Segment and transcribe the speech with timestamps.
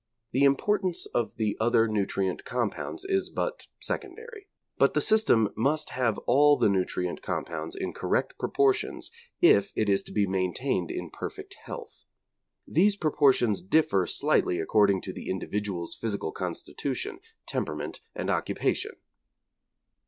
[0.31, 4.47] The importance of the other nutrient compounds is but secondary.
[4.79, 9.11] But the system must have all the nutrient compounds in correct proportions
[9.41, 12.05] if it is to be maintained in perfect health.
[12.67, 18.93] These proportions differ slightly according to the individual's physical constitution, temperament and occupation.